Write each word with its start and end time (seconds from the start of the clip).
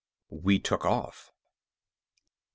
We 0.31 0.57
took 0.57 0.83
off. 0.83 1.31